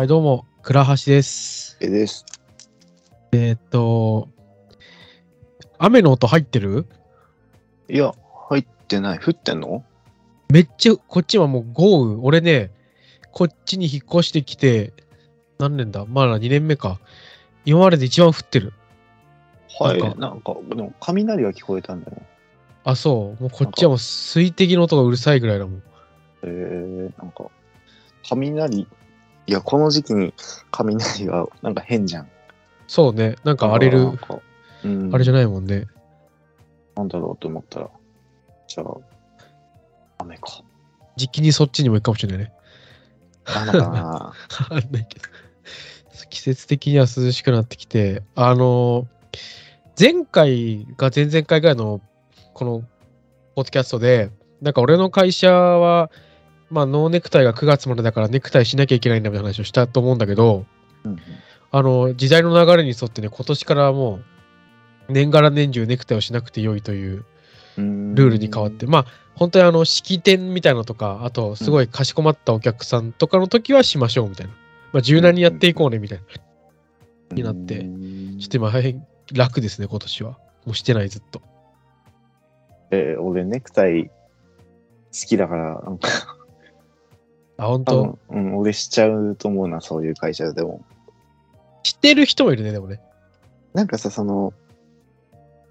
[0.00, 1.76] はい、どうも、倉橋です。
[1.78, 2.24] えです。
[3.32, 4.30] えーっと、
[5.76, 6.86] 雨の音入ってる？
[7.86, 8.14] いや、
[8.48, 9.18] 入ってない。
[9.18, 9.84] 降ってんの？
[10.48, 12.16] めっちゃ、こっちはもう豪雨。
[12.22, 12.70] 俺ね、
[13.30, 14.94] こっちに引っ越してきて、
[15.58, 16.06] 何年だ？
[16.06, 16.98] まだ2年目か。
[17.66, 18.72] 今までで一番降ってる。
[19.78, 20.00] はい。
[20.00, 22.22] なんかなんか、でも雷が聞こえたんだよ。
[22.84, 23.42] あ、そう。
[23.42, 25.82] もうこっちはもう水滴の音がうるさいぐらいだもん。
[26.44, 27.44] えー、なんか、
[28.26, 28.88] 雷、
[29.50, 30.32] いや、この時期に
[30.70, 32.28] 雷がなんか変じゃん。
[32.86, 33.34] そうね。
[33.42, 34.38] なんか荒れる、なんか、
[34.84, 35.88] うん、あれじゃないもんね。
[36.94, 37.90] なんだろうと思ったら、
[38.68, 38.96] じゃあ、
[40.18, 40.62] 雨か。
[41.16, 42.52] 時期にそっちにも行くかもしれないね。
[43.44, 43.88] なのかな
[44.30, 44.34] わ
[44.68, 45.26] かんないけど。
[46.28, 49.08] 季節的には涼しくなってきて、あの、
[49.98, 52.00] 前回が前々回ぐらいの
[52.54, 52.84] この
[53.56, 54.30] ポッドキャストで、
[54.62, 56.08] なんか俺の会社は、
[56.70, 60.64] まあノーネクタイが9月までだからネクタイしなきゃいけないんだみたいな話をしたと思うんだけど、
[61.04, 61.18] うん
[61.72, 64.20] あの、時代の流れに沿ってね、今年からも
[65.08, 67.24] う年がら年中ネクタイをしなくて良いという
[67.76, 68.14] うん。
[68.14, 74.52] ルールに変わって、まあ本当にあの式典みたいなのとかあとすごいかしこまったお客さんとかの時はしましょうみたいな、
[74.92, 76.20] まあ柔軟にやっていこうねみたい
[77.30, 80.38] な、になってうんちょっと今大変楽ですね今年は。
[80.66, 81.40] もうしてないずっと。
[82.90, 84.12] えー俺、ネクタイ好
[85.10, 86.08] きだから、なんか、
[87.60, 90.82] あ本多当分、うん、俺しちゃうと思うな、そういう会社でも。
[91.82, 93.00] 知ってる人もいるねでもね。
[93.74, 94.52] なんかさ、その、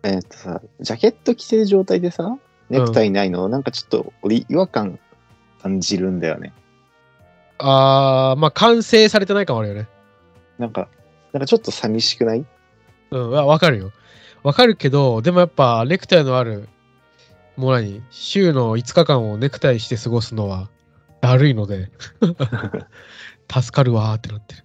[0.03, 2.37] えーっとさ、ジャケット着てる状態でさ、
[2.69, 4.99] ネクタイないの、なんかちょっと俺違和感
[5.61, 6.53] 感じるんだよね。
[7.57, 9.87] あーまあ完成されてない感もあるよね。
[10.57, 10.87] なんか、
[11.33, 12.45] なんかちょっと寂しくない？
[13.11, 13.91] うんわわかるよ。
[14.43, 16.69] わかるけどでもやっぱネクタイのある
[17.57, 18.01] もう何？
[18.09, 20.69] 週の5日間をネクタイして過ごすのは
[21.21, 21.91] だるいので
[23.51, 24.63] 助かるわーってなってる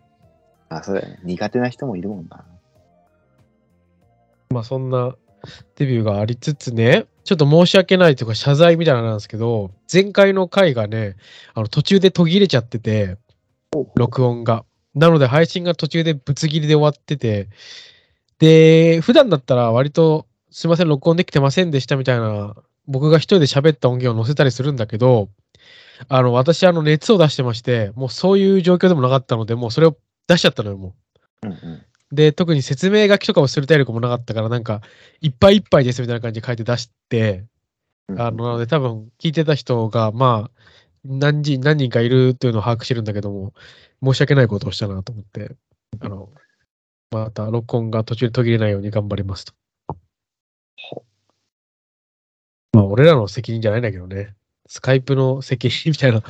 [0.68, 1.20] あ、そうだよね。
[1.24, 2.44] 苦手な人もいるもんな。
[4.50, 5.14] まあそんな
[5.76, 11.16] デビューがありつつね、ちょっと申し訳ないというか謝罪みたいなんですけど、前回の回がね、
[11.54, 13.16] あの途中で途切れちゃってて、
[13.94, 14.64] 録音が。
[14.94, 17.48] なので配信が途中でぶつ切りで終わってて、
[18.38, 22.54] で、普段だったら割とすいません、録音できてませんでしたみたいな、
[22.86, 25.28] 僕が一人で喋った音源を載せたりするんだけど、
[26.08, 29.96] あの、私、あの、熱を出してまして、もうそういう状況でもなかったので、もうそれを
[30.26, 30.94] 出しちゃったのよ、も
[31.42, 31.46] う。
[31.46, 31.82] うんうん。
[32.12, 34.82] で、特に説明書きとかをする体力もなかったから、なんか、
[35.20, 37.44] いっぱいいっぱいですみたいな感じで書いて出して、
[38.08, 40.60] うんあの、なので多分聞いてた人が、まあ、
[41.04, 43.52] 何人、何人かいるというのを把握してるんだけども、
[44.02, 45.54] 申し訳ないことをしたなと思って、
[46.00, 46.30] あの、
[47.10, 49.52] また録音が途中で途切れないように頑張りますと。
[50.76, 51.04] ほ
[52.72, 54.34] まあ、俺らの責任じゃないんだけどね。
[54.66, 56.22] スカイプの責任みたいな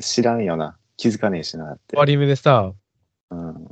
[0.00, 0.76] 知らんよな。
[0.96, 1.98] 気づかねえしなって終。
[1.98, 2.72] わり目でさ、
[3.30, 3.66] うん。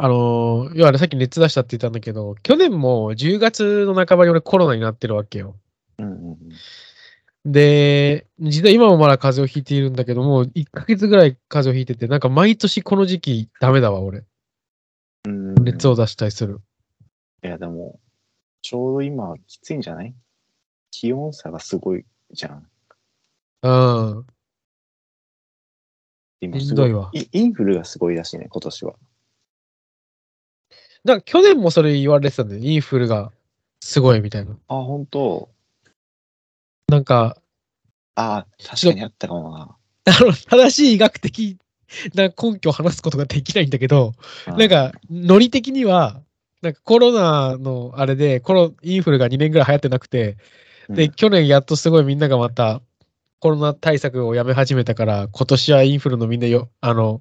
[0.00, 5.56] あのー、要はねさっき熱出したって言ったんだけど、去年も10月の半ばに俺コロナになってるわけよ。
[5.98, 7.52] うんうんうん。
[7.52, 14.24] で、実は今もまだ風邪をひいているんだけども、1ヶ月ぐらい風邪をひいてて、なんか毎年この時期ダメだわ、俺。
[15.26, 16.60] うん熱を出したりする。
[17.42, 17.98] いや、でも、
[18.62, 20.14] ちょうど今、きついんじゃない？
[20.90, 22.66] 気温差がすごいじゃん。
[23.62, 23.70] う
[24.20, 24.26] ん。
[26.40, 28.94] 今しんどいわイインフルがすごいらしいね、今年は。
[31.04, 32.60] だから去年もそれ言われてたんだよ。
[32.62, 33.32] インフルが
[33.80, 34.52] すごいみたいな。
[34.68, 35.48] あ、本当
[36.88, 37.36] なんか、
[38.14, 39.76] あ確かにあったかもな。
[40.06, 41.58] あの、正しい医学的
[42.14, 44.14] な根拠を話すことができないんだけど、
[44.46, 46.22] なんか、ノリ的には、
[46.62, 50.36] なんかコロナのあれで、コロ、インフルが2年ぐらい流行ってなくて、うん、
[50.88, 52.80] で、去年やっとすごいみんながまた
[53.40, 57.20] コロナ対策をやめ始めたから、今年はインフルのみんなよ、あの、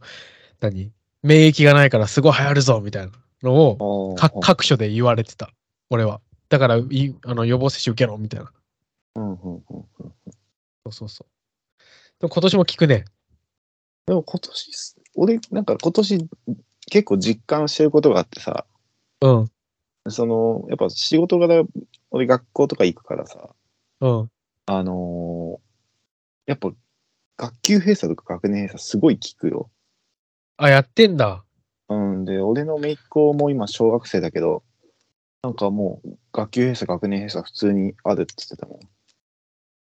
[0.60, 0.92] 何？
[1.24, 3.12] 免疫がないからすごい流行るぞみたいな
[3.44, 5.52] のを各所で言われてた、
[5.90, 6.22] 俺は。
[6.50, 8.52] だからいあの予防接種受けろみたいな。
[9.16, 10.14] うんうんうんうん。
[10.86, 11.82] そうそうそう。
[12.20, 13.06] でも今年も聞くね。
[14.06, 16.30] でも今年す、俺、なんか今年
[16.90, 18.66] 結構実感してることがあってさ、
[19.22, 19.52] うん。
[20.10, 21.64] その、やっぱ仕事柄、
[22.12, 23.50] 俺学校とか行くからさ、
[24.02, 24.32] うん。
[24.66, 25.68] あのー
[26.48, 26.72] やっぱ
[27.36, 29.70] 学級閉鎖とか学年閉鎖すごい効くよ。
[30.56, 31.44] あ、やってんだ。
[31.90, 34.64] うん、で、俺の姪っ子も今小学生だけど、
[35.44, 38.80] なんかもう学級閉鎖、学年閉鎖普通にあるって言ってたも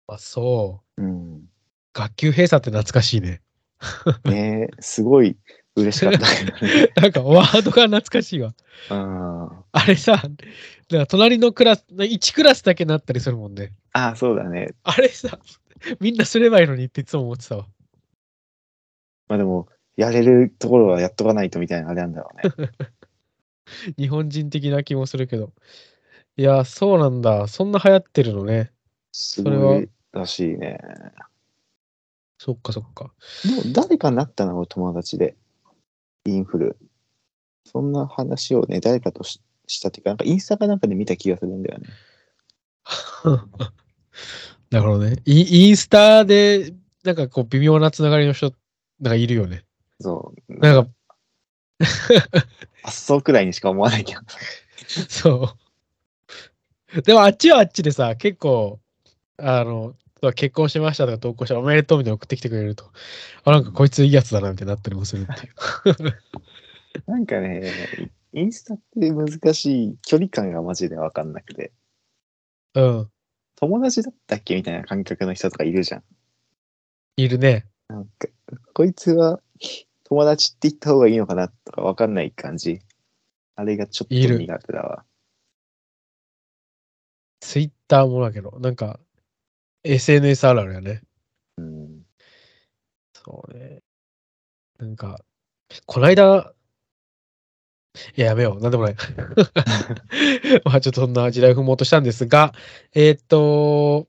[0.07, 1.01] あ、そう。
[1.01, 1.05] ん。
[1.05, 1.07] う
[1.37, 1.49] ん。
[1.93, 3.41] 学級閉鎖って懐かしいね。
[4.25, 5.37] ねえ、すごい
[5.75, 6.19] 嬉しかった。
[7.01, 8.53] なんかワードが懐かしいわ。
[8.91, 9.49] うん。
[9.71, 10.27] あれさ、だか
[10.89, 13.73] ら隣のクラス、1クラスだけなったりするもんね。
[13.93, 14.73] ああ、そうだね。
[14.83, 15.39] あれさ、
[15.99, 17.67] みんなすればいいのにっていつも思ってたわ。
[19.27, 22.69] まあでも、やれるところはやっとかないとみたいなあれなんだろうね。
[23.97, 25.53] 日本人的な気もするけど。
[26.35, 27.47] いや、そうなんだ。
[27.47, 28.71] そんな流行ってるのね。
[29.11, 29.81] すそれは
[30.11, 30.79] らしいね。
[32.39, 33.13] そっかそっか。
[33.45, 35.35] でも誰かなったな、俺友達で。
[36.25, 36.77] インフル。
[37.65, 41.87] そんな話をね、誰かとししたっていうか、なんかインスタかなんかで見た気がするんだよね。
[44.69, 45.17] なるほどね。
[45.25, 46.73] イインスタで、
[47.03, 48.53] なんかこう、微妙なつながりの人、
[48.99, 49.63] なんかいるよね。
[49.99, 50.53] そう。
[50.59, 50.91] なんか、
[52.83, 54.21] あっそうくらいにしか思わないけど。
[54.87, 55.55] そ
[56.95, 57.01] う。
[57.03, 58.79] でもあっちはあっちでさ、結構、
[59.37, 59.95] あの、
[60.31, 62.85] 結婚しましたとか投稿したらおめでとうみたいな送ってきてくれると、
[63.43, 66.23] あ、なんかこいついいやつだなみたいになったりもするっていう。
[67.11, 67.71] なんかね、
[68.31, 71.73] インスタって難しい距離感がマジでわかんなくて、
[72.75, 73.09] うん。
[73.55, 76.03] 友達だったっけみたいな感覚の人とかいるじゃん。
[77.17, 77.65] いるね。
[77.87, 78.27] なんか、
[78.73, 79.41] こいつは
[80.03, 82.79] 友達って言った方がいいのかなとかわかんない感じ。
[83.55, 85.05] あれがちょっといる苦手だわ。
[87.39, 88.99] ツイッターもだけど、なんか、
[89.83, 91.01] SNS あるあるよね。
[91.57, 92.01] うん。
[93.13, 93.81] そうね。
[94.79, 95.19] なんか、
[95.85, 96.53] こないだ、
[98.15, 98.61] いや、やめよう。
[98.61, 98.95] なんでもない。
[100.65, 102.53] まあ、ちょっとそんな時代を踏もうとしたんですが、
[102.95, 104.07] えーっと、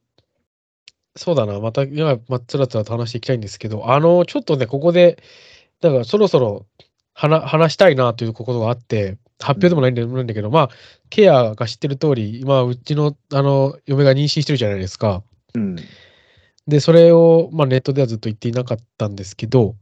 [1.17, 1.61] そうだな。
[1.61, 5.23] また、今、まあ、つらつらと話していきたいんですけど、あの、ちょっとね、ここで、
[5.81, 6.67] だからそろそろ
[7.15, 10.71] 話話したいなということがあって、発表でもないんだないんだけど、まあ、
[11.11, 15.23] ケアが知ってる通り、今、うちの、あの、嫁が妊娠してるじゃないですか。
[15.55, 15.77] うん。
[16.67, 19.77] で、それを、まあ、ネットではずっと言っていなかったんですけど、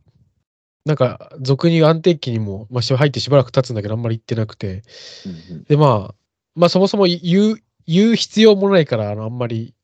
[0.85, 4.83] なんか、俗に安定期にも、まあ、し入ってしばらく経つんだけど、あんまり言ってなくて、
[5.27, 6.15] うんで、まあ、
[6.55, 9.75] まあ、そもそも言う、言う必要もないから、あの、あんまり、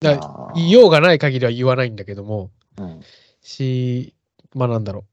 [0.00, 3.00] 言いようがない限りは言わないんだけども、うん
[3.44, 4.14] し、
[4.54, 5.04] まあ、なんだろう。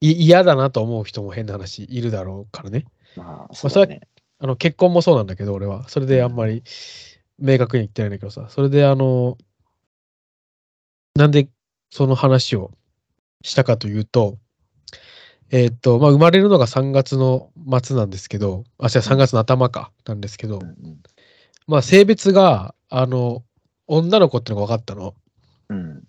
[0.00, 2.84] い嫌だなと思う人も変な話いるだろうからね。
[3.16, 4.00] まあ、そうだね。
[4.38, 5.88] あの、結婚もそうなんだけど、俺は。
[5.88, 6.62] それであんまり
[7.38, 8.46] 明確に言ってないんだけどさ。
[8.48, 9.38] それであの、
[11.18, 11.48] なんで
[11.90, 12.70] その話を
[13.42, 14.38] したかというと、
[15.50, 17.50] えーっと、まあ、生まれるのが3月の
[17.82, 21.02] 末なんですけど、あ、違う、3月の頭か、なんですけどう、ん
[21.66, 23.42] まあ、性別が、あの、
[23.88, 25.14] 女の子ってのが分かったの。
[25.70, 26.04] うん。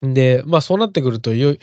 [0.00, 0.14] うん。
[0.14, 1.54] で、まあ、そうなってくると、よ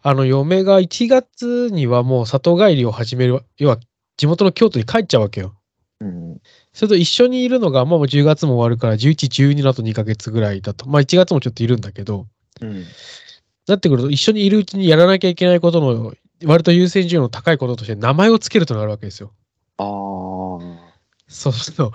[0.00, 3.78] あの、嫁が1月にはもう里帰りを始める、要は、
[4.16, 5.56] 地元の京都に帰っちゃうわけよ。
[6.00, 6.40] うん。
[6.72, 10.88] それと一緒にいるのが、まあもう10月も終わるから、11、12のあと2ヶ月ぐらいだと。
[10.88, 12.26] まあ1月もちょっといるんだけど、
[12.60, 12.84] うん。
[13.66, 16.14] なってくると、一緒にいるうちにやらなきゃいけないことの、
[16.44, 19.32] 割と優先順位の高いこととして、名前をつけるとなるわけですよ。
[19.78, 19.86] ああ。
[21.28, 21.92] そうそう。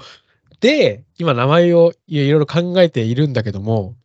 [0.59, 3.95] で、今名前をいろいろ考えているんだけども、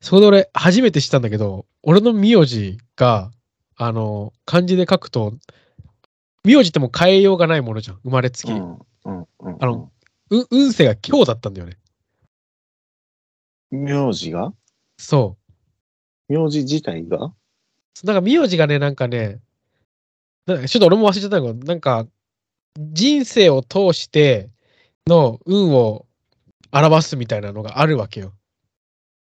[0.00, 3.30] そこで俺、初めて知ったんだけど、俺の名字が、
[3.76, 5.34] あの、漢字で書くと、
[6.44, 7.98] 名字ってもう変えようがないものじゃん。
[8.02, 8.52] 生まれつき。
[8.52, 8.78] うん。
[9.04, 9.26] うん。
[9.40, 9.56] うん。
[9.60, 9.92] あの、
[10.30, 11.78] う運勢が今日だったんだよね。
[13.70, 14.52] 名字が？
[14.98, 15.36] そ
[16.28, 16.32] う。
[16.32, 17.32] 名字自体が？
[18.04, 19.40] なんか名字がね、なんかね、
[20.46, 22.06] なんかちょっと俺も忘れちゃったけど、なんか、
[22.76, 24.50] 人生を通して
[25.06, 26.06] の運を
[26.72, 28.32] 表すみたいなのがあるわけよ。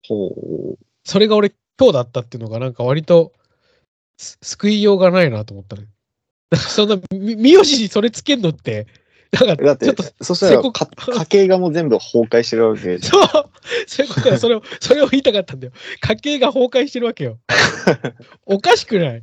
[0.06, 0.78] ほう。
[1.04, 3.32] それが俺今日だったっていうのがなんか割と
[4.18, 5.86] す救いようがないなと思ったね。
[6.56, 8.86] そんな、み名字にそれつけんのって、
[9.32, 12.98] なんかだってちょっと、、そしたら家計がもう全部崩壊してるわけ。
[12.98, 13.28] そう、
[13.86, 15.72] そういうことだ、それを、それを言いたかったんだよ。
[16.00, 17.38] 家計が崩壊してるわけよ。
[18.46, 19.22] おかしくない？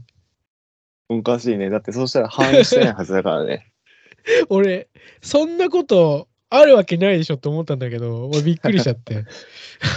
[1.09, 1.69] おかしいね。
[1.69, 3.71] だってそうしたら反映してないはずだからね。
[4.49, 4.89] 俺、
[5.21, 9.15] そんなことあるわけないでしょって思ったんだけど、俺びっくりしちゃって。
[9.15, 9.23] へ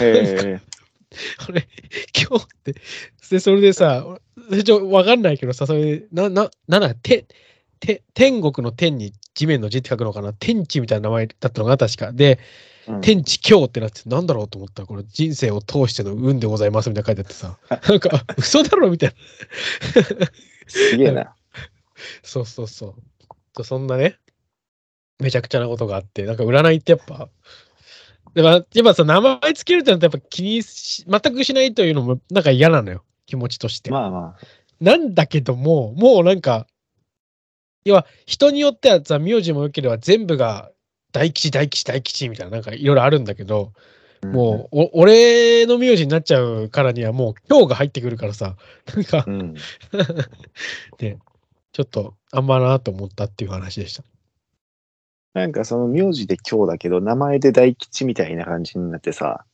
[0.00, 0.60] え。
[1.48, 1.66] 俺、
[2.28, 2.74] 今日って、
[3.30, 4.18] で、それでさ、
[4.64, 7.26] ちょ、わかんないけどさ、それで、な、な、なんだ、て、
[7.80, 10.32] て、天国の天に地面の字って書くのかな？
[10.32, 12.12] 天地みたいな名前だったのが確か。
[12.12, 12.38] で、
[12.88, 17.58] うん天地今日ってなって、なんだろうと思ったら、これ人生を通しての運でございますみたいな書いてあってさ、
[17.90, 19.16] なんか、嘘だろみたいな。
[20.68, 21.34] すげえな。
[22.22, 22.94] そうそうそう。
[23.54, 24.18] とそんなね、
[25.18, 27.28] めちゃくちゃなことがあって、なんか占いってやっぱ、
[28.34, 33.90] でもやっぱさ、名前つけるってのってやっぱ気にし、全くしないというのもなんか嫌なのよ、気持ちとして。
[33.90, 34.46] まあまあ。
[34.80, 36.66] なんだけども、もうなんか、
[37.84, 40.70] 要は人によってはさ、名字も良ければ全部が
[41.12, 43.72] 大吉、大吉、大吉みたいな、なんかいろいろあるんだけど、
[44.24, 48.56] もう、お俺の名字になっちゃうからにはもう今日が入ってくるからさ、
[48.94, 49.54] なんかう、ん。
[50.98, 51.18] で、
[51.72, 54.02] ちょっとあんまなと思ったっていう話でした。
[55.34, 59.44] なんかその名字で今日だけど、名前で大吉みたいな感じになってさ、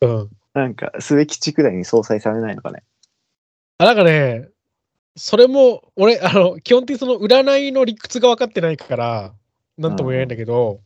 [0.00, 0.30] うん。
[0.52, 2.82] なんか末吉くらいに相殺されないのかね。
[3.80, 4.50] あ、なんかね、
[5.16, 9.32] それも、俺、あの、基本的にその占いの理屈が分かってないから、
[9.78, 10.82] なんとも言えないんだけど、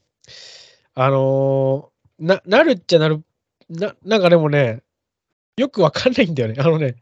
[0.94, 3.24] あのーな、なるっちゃなる、
[3.68, 4.84] な、なんかでもね、
[5.56, 6.54] よく分かんないんだよね。
[6.60, 6.94] あのね、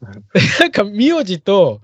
[0.58, 1.80] なんか名字と、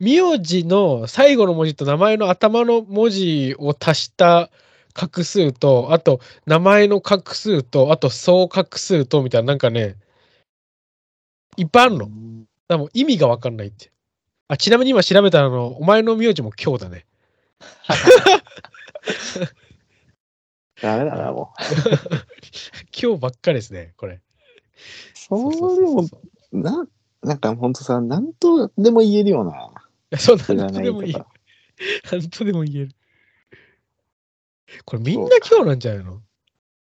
[0.00, 4.50] 名字の最後の文字と名前の頭の文字を足した
[4.94, 9.96] 画数と、あと名前の画数と、あと総画数とみたいな、なんかね、
[11.58, 12.10] いっぱいあるの。
[12.68, 13.92] だからもう意味が分かんないって。
[14.48, 17.06] あ、ちなみに今調べたらあの、お前の名字も今日だね。
[20.80, 21.62] ダメだな、もう。
[23.00, 24.20] 今日ばっかりですね、これ。
[25.14, 26.08] それも、
[26.52, 26.86] な、
[27.22, 30.18] なんかほんとさ、なんとでも言えるよな。
[30.18, 31.26] そう、なんとでも言えるか。。
[32.12, 32.92] なんとでも言える。
[34.84, 36.20] これみんな今日なんじゃないの？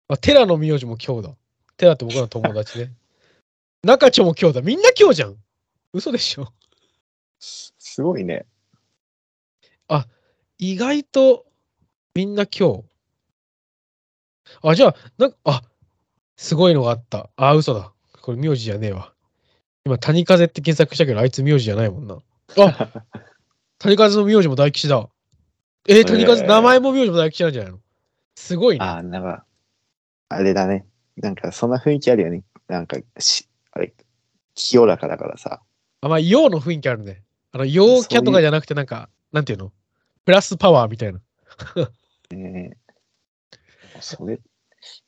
[0.09, 1.37] あ、テラの名字も今日だ。
[1.77, 2.93] テラって僕の友達ね。
[3.83, 4.63] 中町も今日だ。
[4.63, 5.37] みんな今日じゃん。
[5.93, 6.53] 嘘でしょ？
[7.39, 8.47] すすごいね。
[10.59, 11.45] 意外と
[12.15, 12.85] みんな今日。
[14.63, 15.63] あ、じゃあ、なんか、あ、
[16.37, 17.31] すごいのがあった。
[17.35, 17.93] あ、嘘だ。
[18.21, 19.13] これ名字じゃねえわ。
[19.85, 22.19] 今、谷風って検索したけど、あいつ名字じゃないもんな。
[22.59, 23.03] あ、
[23.79, 25.09] 谷風の名字も大吉だ。
[25.89, 27.81] えー、谷風、えー名前も名字も大吉なんじゃないの？
[28.37, 28.85] すごいね。
[28.85, 29.45] あ、なんか、
[30.29, 30.87] あれだね。
[31.17, 32.45] なんかそんな雰囲気あるよね。
[32.69, 33.93] なんか、し、あれ、
[34.55, 35.61] 清らかだからさ。
[36.03, 37.23] あ、まあ、陽の雰囲気あるね。
[37.53, 39.73] あの、陽キャとかじゃなくて、なんか、なんていうの？
[40.25, 41.21] プラスパワーみたいな。
[42.31, 42.77] ね
[43.97, 44.41] えそれ、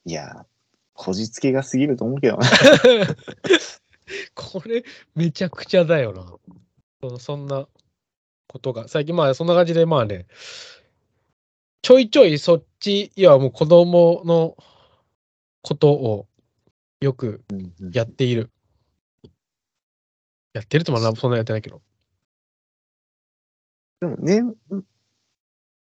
[0.05, 0.47] いや、
[0.93, 2.47] こじつけが過ぎると思うけどな。
[4.35, 4.85] これ、
[5.15, 6.27] めちゃくちゃだよな。
[7.01, 7.67] そのそんな
[8.47, 8.87] ことが。
[8.87, 10.27] 最近、まあ、そんな感じで、まあね、
[11.83, 14.57] ちょいちょいそっち、いや、もう子供の
[15.63, 16.29] ことを
[17.01, 18.51] よくうんうんやっている。
[20.55, 21.83] やってるとまあ、そんなやってないけど。
[24.01, 24.43] でもね、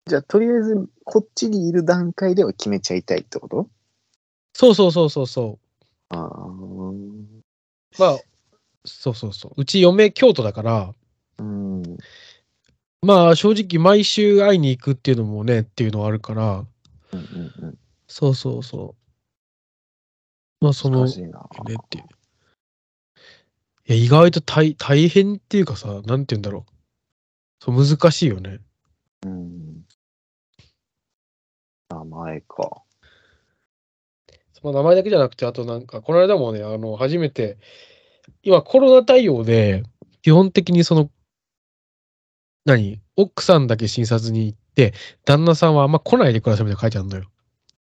[0.08, 3.70] じゃあとりあえずこっちにいる段階では決めちゃいたいってこと？
[4.54, 5.60] そうそうそうそうそ
[6.12, 6.16] う。
[6.16, 6.28] ああ。
[8.00, 8.20] まあ、
[8.86, 9.54] そうそうそう。
[9.58, 10.96] うち嫁京都だから、
[11.38, 11.84] うん。
[13.02, 16.66] まあ正直毎週会いに行くっていうのもねっていうのはあるから、
[17.12, 17.78] うんうんうん。
[18.08, 18.96] そうそうそ
[20.62, 20.66] う。
[20.66, 21.06] まあその。
[21.06, 21.14] ねっ
[21.90, 22.06] ていう。
[23.90, 26.72] いや、意外と大大変っていうかさ、なんて言うんだろう。
[27.64, 28.60] そう難しいよね。
[29.26, 29.86] うん。
[31.90, 32.84] 名前か。
[34.52, 37.58] その名前だけじゃなくて、あとなんか、この間もね、あの、初めて、
[38.44, 39.84] 今コロナ対応で、
[40.22, 41.10] 基本的にその、
[42.66, 43.00] 何？
[43.16, 47.32] 奥さんだけ診察に行って、旦那さんはあんま来ないでくださいみたいな書いてあるのよ。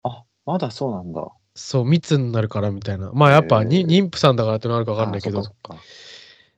[0.03, 1.27] あ、まだそうなんだ。
[1.55, 3.13] そう、密になるからみたいな。
[3.13, 5.43] まあやっぱに、妊婦さんだからってのあるか分かんないけど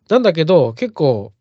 [0.08, 1.32] なんだけど、結構、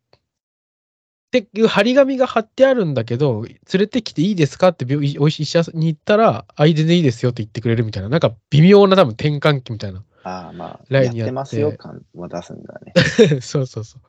[1.27, 10.03] っていう張り紙が貼ってあるんだけど、連れてきていいですかって病院お医者に行ったら、あ、全然いいですよって言ってくれるみたいな、なんか微妙な多分転換期みたいな。
[10.23, 12.93] ああ、まあ、ラインにやってやってますよ感は出すんだね。
[13.41, 14.01] そうそうそう。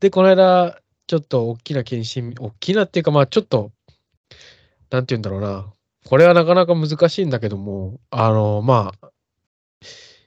[0.00, 3.72] で、この間、ちょっと大きな検診、大きなっていうか、まあちょっと、
[4.90, 5.72] なんて言うんだろうな。
[6.06, 9.10] これはなかなか難しいんだけども、あの、まあ、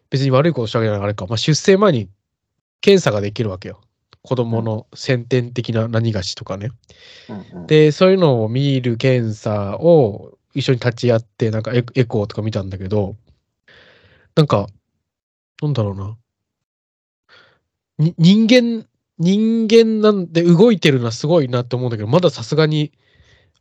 [0.09, 2.09] 別に悪いことしたわけじゃないあれか、まあ、出生前に
[2.81, 3.81] 検査ができるわけよ。
[4.21, 6.69] 子供の先天的な何がしとかね。
[7.29, 13.15] うんうん、で、そういうのを見る検査を一緒に立ち会って、なんかエエコーとか見たんだけど、
[14.35, 14.67] なんか、
[15.61, 16.17] なんだろうな。
[17.97, 18.85] に人間、
[19.19, 22.91] 人間なんで動いてるのはすごいなって思うんだけど、まださすがに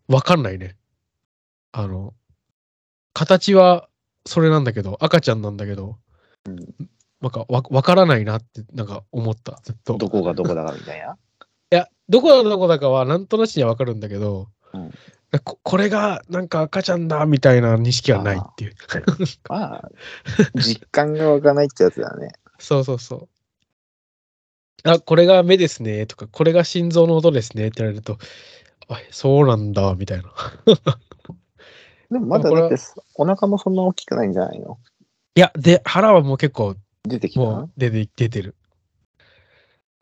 [0.09, 0.77] わかんないね。
[1.73, 2.15] あの、
[3.15, 3.89] 形は
[4.27, 5.97] それなんだけど、赤ちゃんなんだけど、
[6.47, 6.57] うん
[7.21, 9.97] なんかわわからないなってなんか思った、ずっと。
[9.97, 11.17] どこがどこだかみたいな？
[11.71, 14.91] いや、どこがどこだかはなんとなしにはわかるんだけど、うん
[15.45, 18.75] ここれがなんか赤ちゃんだみたいな認識はないっていう。
[19.49, 19.91] まあ、
[20.57, 22.33] 実感が湧かないってやつだね。
[22.59, 23.17] そうそうそ
[24.85, 24.89] う。
[24.91, 28.19] あ、これが目ですねとか、これが心臓の音ですねって言われると、
[28.89, 30.35] あ、そうなんだみたいな。
[32.13, 32.77] でもまだだって
[33.15, 34.79] お腹もそんな大きくないんじゃないの？
[35.35, 37.69] いや、で、腹はもう結構、出てきた？
[37.77, 38.55] 出て出てる。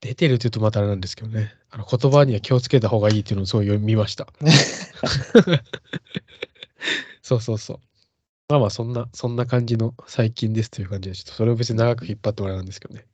[0.00, 1.52] 出てるって言うとまたあれなんですけどね。
[1.70, 4.26] あの言葉には気をつけた方がいいっていうのをすごい読みました。
[7.22, 7.80] そうそうそう。
[8.48, 13.06] まあまあ、そんな、そんな感じの最近ですという感じで、ちょっとそれを別に長く引っ張ってもらうんですけどね。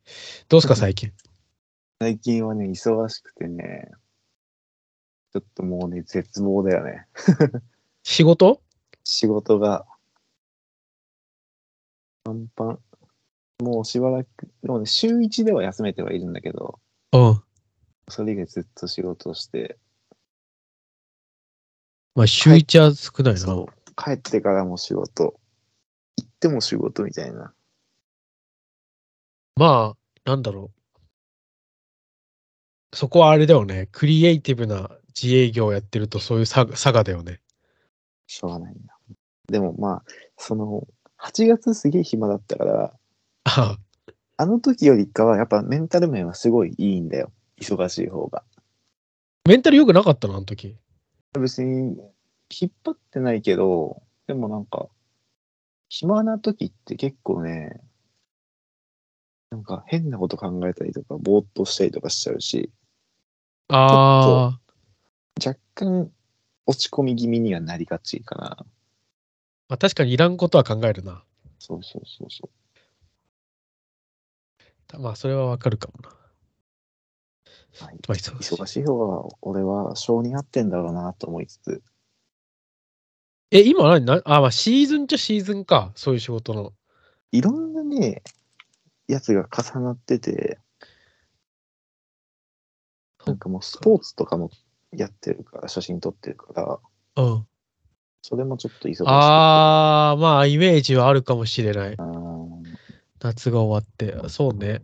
[0.49, 1.13] どうですか、最近？
[2.01, 3.91] 最近はね、忙しくてね、
[5.33, 7.07] ちょっともうね、絶望だよね。
[8.05, 8.63] 仕事？
[9.09, 9.87] 仕事が、
[12.25, 12.79] パンパン。
[13.63, 16.81] もうしばらく、でもね、週1では休めてはいるんだけど、
[17.13, 17.43] うん。
[18.09, 19.79] それ以外ずっと仕事をして、
[22.17, 23.39] まあ、週一は少ないな。
[23.39, 25.39] そう帰ってからも仕事、
[26.17, 27.55] 行っても仕事みたいな。
[29.55, 32.97] まあ、なんだろう。
[32.97, 33.89] そこはあれだよね。
[33.93, 37.41] クリエイティブな自営業をやってるとそういう差差がだよね。
[38.27, 38.96] しょうがないな。
[39.49, 40.05] でもまあ、
[40.37, 40.87] その、
[41.19, 42.93] 8月すげえ暇だったから、
[43.45, 43.79] あ
[44.37, 47.33] あの時よりかはやっぱメンタル面はすごいいいんだよ。
[47.61, 48.43] 忙しい方が。
[49.49, 50.35] メンタル良くなかったの？
[50.35, 50.77] あの時。
[51.41, 51.97] 別に
[52.51, 54.89] 引っ張ってないけど、でもなんか、
[55.89, 57.81] 暇な時って結構ね、
[59.51, 62.71] なんか変なこと考えたりとか、ぼーっとしたりとかしちゃうし、
[63.69, 64.61] ああ、
[65.45, 66.11] 若干
[66.67, 68.67] 落ち込み気味にはなりがちかな。
[69.69, 71.25] まあ、確かにいらんことは考えるな。
[71.59, 72.49] そうそうそうそ
[74.99, 76.11] まあ、それはわかるかもな。
[77.81, 77.85] う。
[77.85, 81.83] はい、まあ、忙しい忙しい方が俺は性に合ってんだろうなと思いつつ、
[83.53, 85.93] え、今何なあ、まあ、シーズンっちゃシーズンか。
[85.95, 86.73] そういう仕事の。
[87.31, 88.23] いろんなね、
[89.07, 90.59] やつが重なってて、
[93.25, 94.51] なんかもうスポーツとかも
[94.93, 96.81] やってるから、写真撮ってるか
[97.15, 97.47] ら、うん。
[98.29, 99.05] それもちょっと忙しい。
[99.07, 101.97] ああ、まあ、イメージはあるかもしれない。
[103.21, 104.29] 夏が終わって。
[104.29, 104.83] そうね。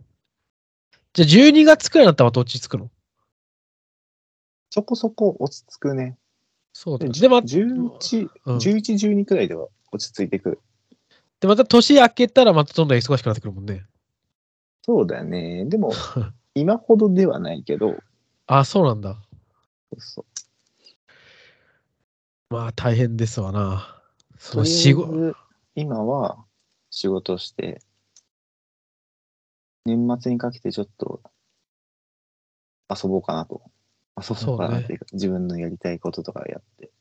[1.11, 2.89] じゃあ、12月くらいになったらどっちつくの？
[4.69, 6.17] そこそこ落ち着くね。
[6.71, 7.05] そうだ。
[7.05, 10.59] でで、ま、11、うん11、12くらいでは落ち着いてくる。
[11.41, 13.85] でまた年明けたらまたどんどん忙しくなってくるもんね。
[14.83, 15.65] そうだよね。
[15.65, 15.91] でも、
[16.55, 17.97] 今ほどではないけど、
[18.47, 19.21] あ、そうなんだ。
[19.91, 20.32] そうそう
[22.53, 23.99] まあ、大変ですわな。
[24.37, 25.11] その仕事。
[25.11, 25.35] ず
[25.73, 26.37] 今は
[26.91, 27.81] 仕事して、
[29.85, 31.23] 年末にかけてちょっと
[32.91, 33.63] 遊ぼうかなと。
[34.21, 36.91] 遊ぼうかなっていうか、自分のやりたいこととかやって。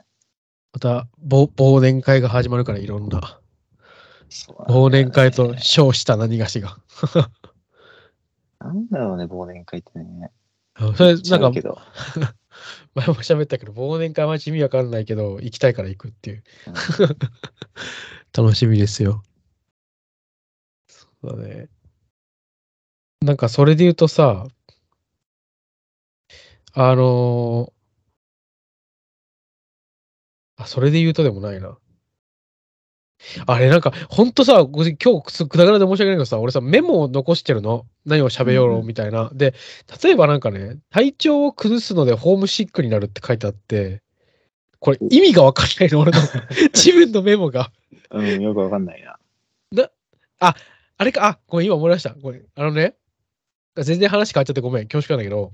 [0.73, 3.38] また、忘忘年会が始まるから、いろんな。
[4.71, 6.79] 忘ね年会と称した何がしが。
[8.59, 10.31] なんだろうね、忘年会ってね。
[10.97, 11.61] それ、なんか。
[12.95, 16.45] 前も喋ったけど、忘年会は意味わかんないけど、行きたいから行くっていう。
[16.67, 16.75] うん
[18.35, 19.23] 楽しみですよ。
[20.88, 21.69] そうだね。
[23.21, 24.47] なんかそれで言うとさ、
[26.75, 27.73] あのー
[30.57, 31.79] あ、それで言うとでもないな。
[33.47, 37.87] あれなんか、ほんとさ、ご今日くだからで申し訳ないけどさ、俺さ、メモを残してるの。
[38.05, 39.31] 何を喋ろうんううんみたいな。
[39.33, 39.55] で、
[40.03, 44.03] 例えばなんかね、体調を崩すのでホームシックになるって書いてあって、
[44.81, 46.19] これ意味がわかんないの、俺の
[46.75, 47.71] 自分のメモが。
[48.11, 49.17] うん、よくわかんないな。
[50.99, 52.15] あれか、あ、ごめん、今思い出した。
[52.21, 52.45] ごめん。
[52.55, 52.95] あのね、
[53.77, 55.53] 全然話変わっちゃってごめん、恐縮なんだけど、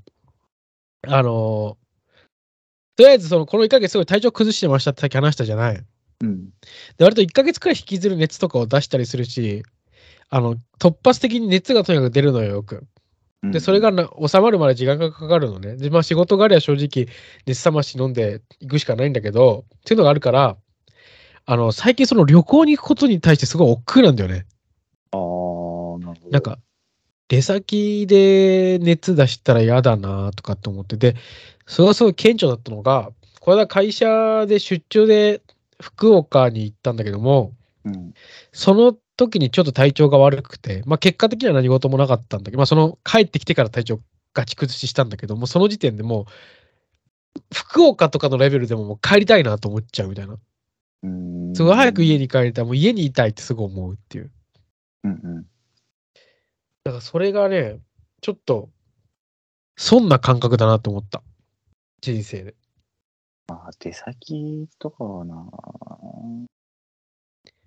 [1.06, 1.88] あのー
[2.96, 5.80] とりあえずその、この1ヶ月すごい体調崩してましたってさっき話したじゃない。
[6.20, 6.50] うん。
[6.96, 9.62] で、割と1ヶ月くらい引きずる熱とかを出したりするし、
[10.30, 12.86] あの、突発的に熱がとにかく出るのよ、よく。
[13.42, 15.76] で、それがな収まるまで時間がかかるのね。
[15.76, 17.08] で、まあ仕事がありゃ正直、
[17.46, 20.56] 熱冷まし飲んでいくしかないんだけど、っていうのがあるから、
[21.46, 24.44] あの、最近その旅行に行くことに対してすごい億劫なんだよね。
[25.12, 26.30] あー、なるほど。
[26.30, 26.58] なんか、
[27.28, 31.14] 出先で熱出したら嫌だなとかって思ってて、
[31.66, 35.42] それがすごい顕著だったのが、これは会社で出張で
[35.80, 37.52] 福岡に行ったんだけども、
[37.84, 38.12] うん。
[38.52, 44.00] その時にちょっと体調が悪くて、まあ結果的には何事もなかったんだけど、まあその帰ってきてから体調
[44.34, 46.24] ガチ崩ししたんだけども、その時点でもう、
[47.54, 50.36] 福岡とかのレベルでももう帰りたいなと思っちゃうみたいな。
[51.54, 52.64] すごい早く家に帰りたい。
[52.64, 54.30] もう家にいたいってすごい思うっていう。
[55.04, 55.42] うんうん。
[56.84, 57.78] だからそれがね、
[58.20, 58.70] ちょっと、
[59.76, 61.22] そんな感覚だなと思った。
[62.00, 62.54] 人生で。
[63.48, 65.34] まあ、出先とかはな。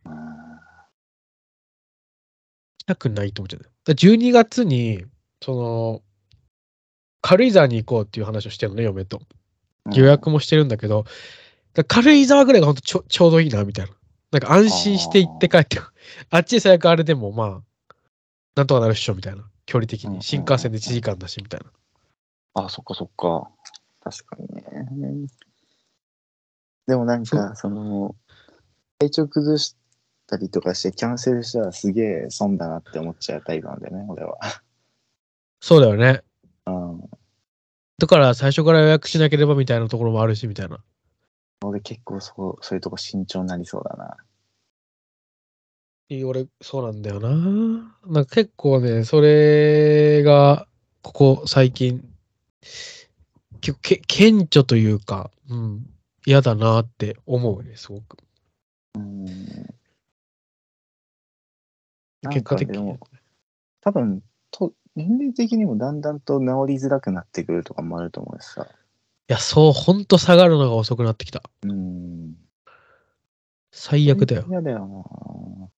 [0.03, 0.71] まあ
[2.77, 3.65] 行きたくないと思っちゃった。
[3.65, 5.05] だから12月に、
[5.43, 6.01] その、
[7.21, 9.21] 軽井沢に行こうっていう話をしてるのね、嫁と。
[9.93, 11.05] 予約もしてるんだけど、
[11.73, 13.91] だから軽井沢ぐらいが本当ちょちょうどいいな、みたいな。
[14.31, 15.79] なんか安心して行って帰って、
[16.29, 17.93] あっちで最悪あれでもまあ、
[18.55, 19.43] なんとかなるっしょ、みたいな。
[19.65, 20.23] 距離的うんうんうんに。
[20.23, 22.63] 新幹線で1時間だし、みたいな。
[22.63, 23.49] あ、そっかそっか。
[24.03, 25.27] 確かにね。
[26.91, 28.15] でもなんか、その、
[28.99, 29.77] 体調崩し
[30.27, 34.37] たりとかしてキャンセルしたらすげえ損だなって思っちゃうタイプなんだよね、俺は。
[35.61, 36.21] そうだよね。
[36.65, 37.09] うん。
[37.97, 40.79] だから最初から予約しなければみたいなところもあるし、みたいな。
[41.63, 44.17] 俺結構そう、そういうとこ慎重になりそうだな。
[46.25, 47.29] 俺、そうなんだよな。
[48.05, 50.67] なんか結構ね、それが、
[51.03, 52.03] ここ最近、
[53.61, 55.85] 結構け顕著というか、うん、
[56.25, 58.17] 嫌だなって思うね、すごく。
[58.95, 59.25] うん。
[62.21, 62.97] なん結果的に
[63.81, 68.67] 多分と、年齢的にもだんだんと治りづらくなってくるとかもあると思うしさ。
[68.67, 68.67] い
[69.27, 71.41] や、そう、ほんと下がるのが遅くなってきた。
[71.63, 72.35] うん。
[73.71, 74.45] 最悪だよ。
[74.49, 75.71] 嫌だよ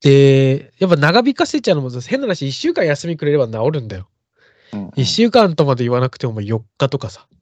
[0.00, 4.08] で、やっぱ長引かせちゃうのもさ変な話、1週間休みくれれば治るんだよ。
[4.72, 4.78] な。
[4.78, 7.35] うん、1週間とまで言わなくても4日とかさ、うん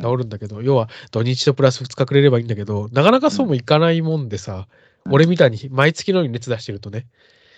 [0.00, 4.66] 治るんだけど、要は土日とプラス2日くれればいいんだけど、なかなかそうもいかないもんでさ、
[5.06, 5.12] うん。
[5.14, 7.06] 俺みたいに毎月のように熱出してるとね。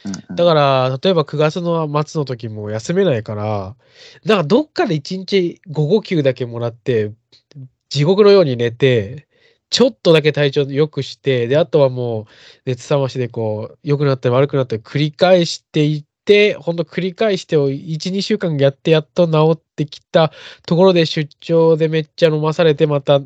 [0.05, 3.77] うんだから、例えば9月の末の時も休めないから、
[4.25, 7.12] だからどっかで1日午後休だけもらって、
[7.88, 9.29] 地獄のように寝て、
[9.71, 12.27] ちょっとだけ体調良くして、で、あとはもう
[12.66, 20.32] 熱冷ましでこう、良くなったり悪くなったり繰り返していって、ほんと繰り返してを1、2週間やってやっと治ってきた
[20.66, 23.20] ところで出張でめっちゃ飲まされて、また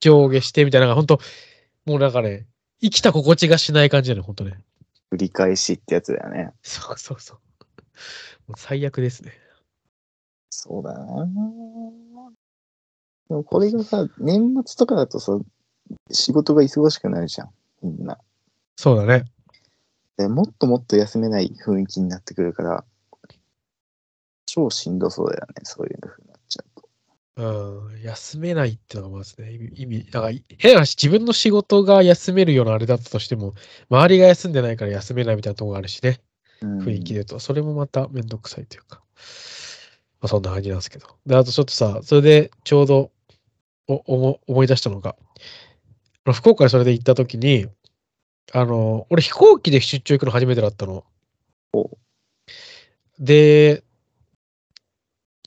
[0.00, 1.20] 上下してみたいなのが、ほんと、
[1.86, 2.46] もうなんかね、
[2.80, 4.58] 生きた心地がしない感じだね、ほんとね。
[5.12, 6.52] 繰り返しってやつだよね。
[6.62, 7.38] そうそうそう。
[8.46, 9.32] もう最悪ですね。
[10.50, 11.26] そうだな。
[13.28, 15.38] でもこれがさ、年末とかだとさ、
[16.10, 17.50] 仕事が忙しくなるじゃん、
[17.82, 18.18] みんな。
[18.76, 19.24] そうだね。
[20.18, 22.84] でもっともっと休めない雰囲気になってくるから、
[24.46, 26.88] 超しんどそうだよね、そういう風になっちゃうと。
[27.92, 33.54] うん、休めないっていうのがまずね、意味、だから変な話、自分の仕事が休めるようなあれだったとしても、
[33.90, 36.20] 周りが休んでないから休めないみたいなところがあるしね、
[36.62, 39.02] うん雰囲気で言うと、それもまためんどくさいというか、
[40.20, 41.06] まあそんな感じなんですけど。
[41.26, 43.12] で、あとちょっとさ、それでちょうど
[43.86, 45.14] お思思い出したのが、
[46.32, 47.68] 福岡にそれで行った時に、
[48.52, 51.04] あの、俺飛行機で出張行くの初めてだったの。
[51.72, 51.90] お
[53.18, 53.82] で、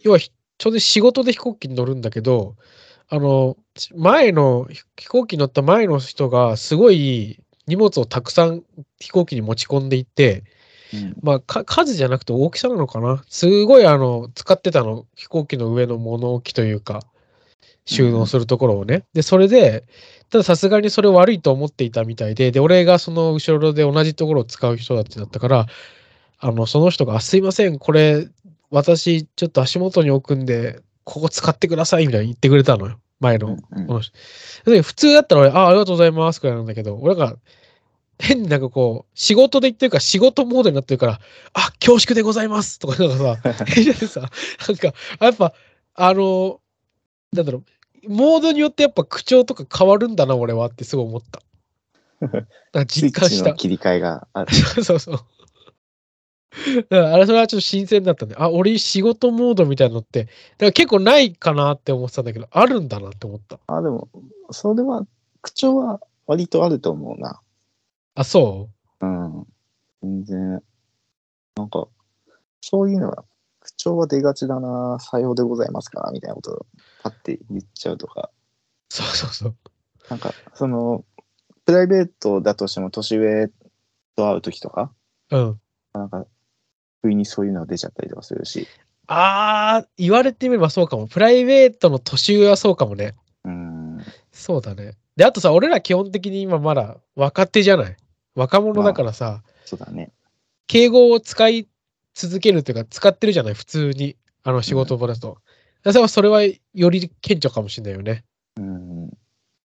[0.02, 2.56] 要はひちょうど仕事で飛行機に乗るんだけど、
[3.10, 3.58] あの、
[3.96, 8.64] 前の、ひ飛行機に乗った前の人が、すごい荷物をたくさん
[9.00, 10.44] 飛行機に持ち込んでいって、
[10.94, 13.24] うんまあ、か数じゃなくて大きさなのかな。
[13.28, 17.02] すごいあの、使ってたの、飛行機の上の物置というか、
[17.86, 19.04] 収納するところをね。
[19.14, 19.86] で、それで、
[20.32, 25.65] たださすがにそれ悪いと思っていたみたいで、で、俺がその後ろで同じところを使う人だってだったから、
[26.39, 28.28] あの、その人が、あすいません、これ、
[28.70, 32.98] 私、ちょっと足元に置くんで、ここ使ってください、みたいに言ってくれたのよ。
[33.20, 34.13] 前のうんこの人。
[34.65, 37.36] で普通だったら俺、あありがとうございます、くらいなんだけど、俺が、
[38.17, 41.20] 変になんかこう、仕事で言ってるから、仕事モードになってるから、
[41.54, 45.54] あ、恐縮でございますとか、なんかさ、 変じゃないさ、なんか、やっぱ、
[45.96, 46.62] あの、
[47.34, 47.63] なんだろう、
[48.08, 51.42] モードによってやっぱ口調とか変わるんだな、俺はってすごい思った。
[52.74, 53.54] なんかスイッ実感した。
[53.54, 54.54] 切り替えがある。
[54.54, 55.20] そうそうそう。
[56.76, 58.36] だからあれ、それはちょっと新鮮だったね。
[58.38, 60.36] あ、俺仕事モードみたいなのって、だか
[60.66, 63.60] ら結構ないかなって思ってたんだけど、あるんだなって思った。
[63.68, 64.10] あ、でも、
[64.52, 65.06] それは、
[65.42, 67.40] 口調は割とあると思うな。
[68.16, 68.70] あ、そ
[69.02, 69.06] う？
[69.06, 69.48] ん。
[70.04, 70.64] 全然、
[71.56, 71.88] なんか、
[72.62, 73.24] そういうのは、
[73.62, 76.66] 口調は出がちだな、さようでございますか、みたいなことを
[77.02, 79.56] パッて言っちゃうとか、うそうそうそう。
[80.10, 81.04] なんか、その、
[81.66, 83.48] プライベートだとしても年上
[84.16, 84.92] と会うときとか、
[85.32, 85.60] うん。
[87.02, 88.68] 不意にそういうのが出ちゃったりとかするし、
[89.08, 91.08] あー、言われてみればそうかも。
[91.08, 93.16] プライベートの年上はそうかもね。
[93.44, 94.00] うん、
[94.32, 94.94] そうだね。
[95.16, 97.98] で、あとさ、俺ら基本的に今まだ若手じゃない？
[98.36, 100.12] 若者だからさ、そうだね。
[100.68, 101.68] 敬語を使い
[102.14, 104.16] 続けるというか、使ってるじゃない、普通に。
[104.44, 105.38] あの仕事場だと。
[105.84, 108.24] だからそれはより顕著かもしれないよね。
[108.58, 109.10] うん、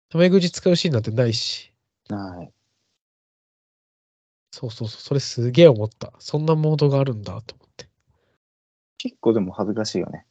[0.08, 1.72] タメ口使うシーンなんてないし。
[2.08, 2.52] ない。
[4.50, 6.12] そうそうそう、それすげえ思った。
[6.18, 7.88] そんなモードがあるんだと思って。
[8.98, 10.26] 結構でも恥ずかしいよね。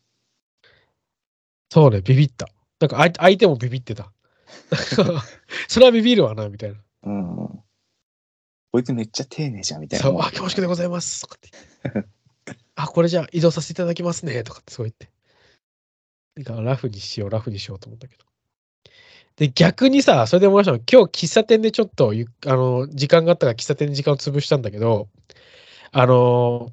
[1.69, 2.47] そうね、ビビった。
[2.79, 4.12] なんか相相手もビビってた。
[5.67, 6.77] それはビビるわな、みたいな。
[7.03, 7.63] うん。
[8.71, 10.03] こいつめっちゃ丁寧じゃん、みたいな。
[10.03, 11.21] そう、あ、恐縮でございます。
[11.21, 12.07] とかって。
[12.75, 14.43] あ、これじゃあ移動させていただきますね。
[14.43, 15.10] とかってそう言って。
[16.36, 18.26] なんかラフにしよう、ラフにしようと思ったけど。
[19.36, 25.10] で、逆にさ、それで思いましたの今日喫茶店でちょっとゆあの時間があったから喫茶店に時間を潰したんだけど、
[25.91, 26.72] あの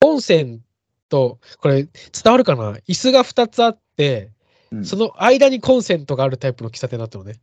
[0.00, 0.60] コンセン
[1.08, 1.90] ト、これ伝
[2.26, 2.72] わるかな？
[2.88, 4.30] 椅子が2つあって、
[4.72, 7.34] うんその間にコンセントがあるタイプの喫茶店だったのね。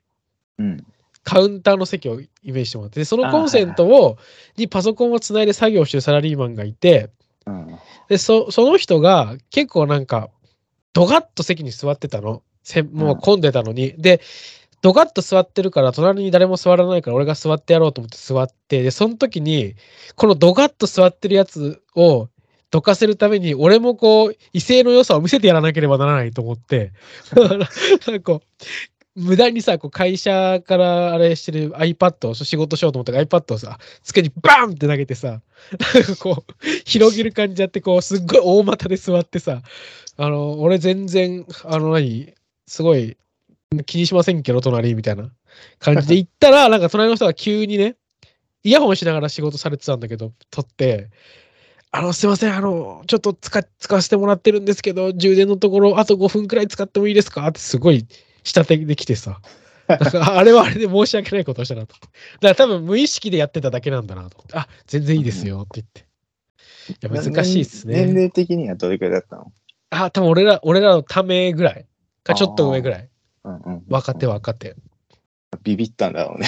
[0.60, 0.86] うん。
[1.24, 4.18] カウンターの席をイメージしてもらって、でそのあコンセントを、
[4.58, 7.10] にパソコンをつないで作業してるサラリーマンがいて、うん。
[8.14, 10.30] で、そその人が結構なんか、
[10.94, 12.44] ドガッと席に座ってたの。
[12.62, 13.96] せもう混んでたのに。
[13.98, 14.22] で、
[14.84, 19.74] ドガッと座ってるから、隣に誰も座らないから、俺が座ってやろうと思って座って、で、その時に、
[20.16, 22.30] このドガッと座ってるやつを、
[22.70, 26.92] どかせるために、俺もこう、威勢の良さを見せてやらなければならないと思って、
[28.08, 28.42] なんか
[29.16, 35.28] 無駄にさ、こう会社からあれしてる iPad を仕事しようと思ったから iPad をさ、机にバーンって投げてさ、
[35.94, 36.54] なんかこう、
[36.86, 39.62] 広げる感じやって、こう、すっごい大股で座ってさ、
[40.18, 42.34] あの、俺全然、あの何、
[42.66, 43.16] すごい
[43.86, 45.30] 気にしませんけど、隣みたいな
[45.80, 47.96] 感じで行ったら、 なんか隣の人が急にね、
[48.64, 51.10] イヤホンしながら仕事されてたんだけど、撮って、
[51.92, 57.46] あの、すいません、あの、ちょっと使使わせてもらってるんですけど、充電のところ、あと5分くらい使ってもいいですか？
[57.48, 58.08] ってすごい
[58.44, 59.42] 下手できてさ。
[59.88, 61.96] あれはあれで申し訳ないことをしたなと。
[61.96, 62.08] だか
[62.42, 64.44] ら多分無意識でやってただけなんだなと。
[64.54, 66.06] あ、全然いいですよって言って。
[66.90, 68.06] いや、難しいっすね。
[68.06, 69.52] 年齢的にはどれくらいだったの？
[69.90, 71.86] あ、多分俺ら、俺らのためぐらい。
[72.24, 73.10] か、ちょっと上ぐらい。
[73.44, 73.84] うんうん。
[73.90, 74.76] 若手若手。
[75.64, 76.48] ビビったんだろうね。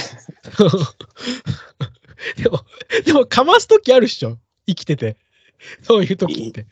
[2.42, 2.66] でも、
[3.06, 5.18] でも、かますときあるっしょ生きてて。
[5.84, 6.66] そういうときって。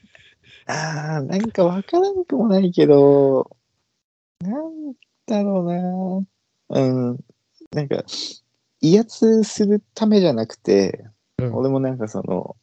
[0.65, 3.55] ああ、なんかわからんくもないけど、
[4.39, 4.93] なん
[5.25, 5.61] だろ
[6.69, 6.79] うな。
[6.81, 7.19] うん。
[7.71, 8.03] なんか、
[8.81, 11.05] 威圧するためじゃなくて、
[11.39, 12.55] うん俺もなんかその、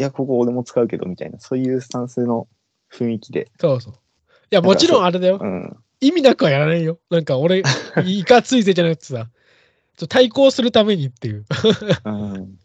[0.00, 2.48] いや、ここ俺も使うけどみたいな、そういうスタンスの
[2.92, 3.94] 雰囲気で、そうそう。
[3.94, 3.96] い
[4.50, 5.46] や、もちろんあれだよう。
[5.46, 5.76] ん。
[6.00, 6.98] 意味なくはやらないよ。
[7.10, 7.62] なんか俺、
[8.06, 9.28] いかついぜじゃなくてさ、
[9.96, 11.44] ちょ対抗するためにっていう。
[12.04, 12.58] うん。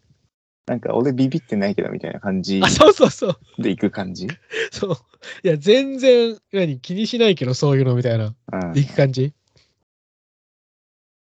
[0.66, 3.62] なんか俺ビビってないけどみたいな感じあ、そうそうそう。
[3.62, 4.28] で行く感じ？
[4.70, 4.96] そう。
[5.42, 8.60] いや、全然、何、気にしないけど、そういうのみたいな、うん。
[8.72, 9.34] 行く感じ？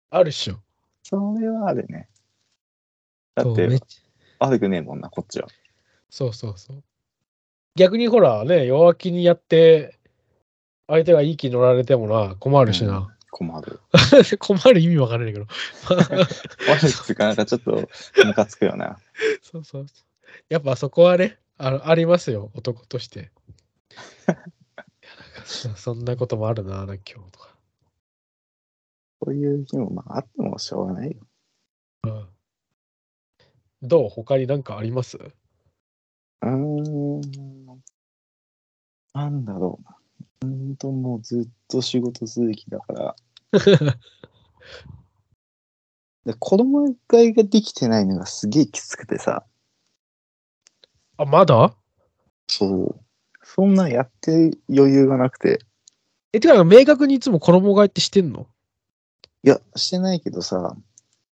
[0.09, 0.59] あるっしょ。
[1.03, 2.07] それはあるね。
[3.35, 5.47] だっそうめてっ、ちゃ悪くねえもんな、こっちは。
[6.09, 6.83] そうそうそう。
[7.75, 9.99] 逆にほら、ね、弱気にやって、
[10.87, 13.14] 相手がいい気に乗られてもな、困るしうんな。
[13.37, 13.81] 困る。
[14.39, 15.45] 困る意味わからないけど。
[16.69, 17.89] 悪いっつうか、なんかちょっと
[18.25, 18.97] ムカつくよな。
[19.43, 19.85] そうそう。
[20.47, 23.31] やっぱそこはね、あのありますよ、男として。
[25.43, 27.57] そそんなこともあるな、な今日とか。
[29.19, 31.17] こういう日もまああってもしょうがないよ。
[32.03, 32.27] うん、
[33.81, 34.09] どう？
[34.09, 35.17] 他になんかあります？
[35.17, 37.81] うーん。
[39.13, 39.79] なんだろ
[40.41, 40.47] う。
[40.47, 43.15] うーんともうずっと仕事続きだから。
[46.25, 49.45] で子供がいができてないのがすげえきつくてさ。
[51.17, 51.75] あ、まだ？
[52.47, 52.99] そう。
[53.43, 55.59] そんなんやって余裕がなくて。
[56.33, 58.47] え、てか、明確にいつも衣替えってしてんの？
[59.43, 60.75] いや、してないけどさ、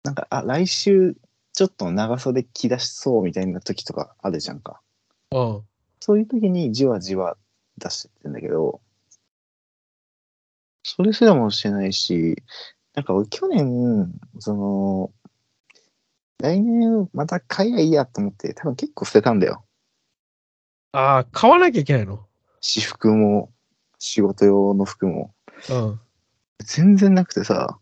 [0.04, 1.18] なんか、あ、来週
[1.54, 4.80] ちょっと長袖着出しそうみたいな時とかあるじゃんか。
[5.32, 5.62] うん。
[6.00, 7.36] そういう時にじわじわ
[7.80, 8.80] 出してってんだけど、
[10.84, 12.44] それすらもしてないし、
[12.94, 15.12] なんか俺去年、その、
[16.40, 19.64] 来年また買いゃいいやと思って、多分結構捨てたんだよ。
[20.92, 22.26] ああ、買わなきゃいけないの？
[22.60, 23.50] 私服も、
[23.98, 25.34] 仕事用の服も。
[25.70, 26.00] うん。
[26.66, 27.80] 全然なくてさ、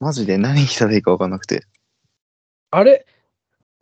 [0.00, 1.64] マジで何着たらいいか分かんなくて。
[2.70, 3.06] あれ？